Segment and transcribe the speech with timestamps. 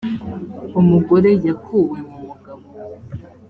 [0.79, 2.65] umugore yakuwe mu mugabo